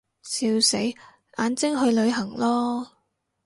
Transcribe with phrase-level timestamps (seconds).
[0.23, 0.77] 笑死，
[1.37, 2.87] 眼睛去旅行囉